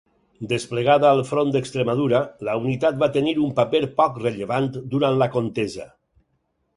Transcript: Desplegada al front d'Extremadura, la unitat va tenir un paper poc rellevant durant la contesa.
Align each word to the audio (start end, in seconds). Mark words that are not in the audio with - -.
Desplegada 0.51 1.09
al 1.09 1.19
front 1.31 1.51
d'Extremadura, 1.55 2.21
la 2.47 2.55
unitat 2.61 2.97
va 3.03 3.09
tenir 3.17 3.33
un 3.49 3.51
paper 3.59 3.83
poc 3.99 4.17
rellevant 4.23 4.71
durant 4.95 5.21
la 5.23 5.29
contesa. 5.37 5.87